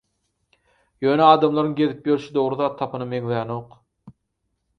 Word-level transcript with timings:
Ýöne 1.05 1.27
adamlaryň 1.33 1.75
gezip 1.81 2.09
ýörşi 2.13 2.33
dogry 2.39 2.59
zat 2.63 2.75
tapana 2.81 3.09
meňzänok. 3.13 3.79